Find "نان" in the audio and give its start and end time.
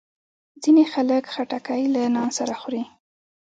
2.15-2.29